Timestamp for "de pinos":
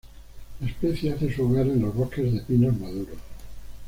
2.33-2.75